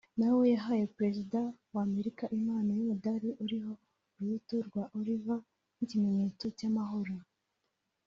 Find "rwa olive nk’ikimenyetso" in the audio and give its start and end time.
4.67-6.45